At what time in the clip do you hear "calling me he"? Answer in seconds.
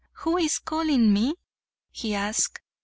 0.57-2.15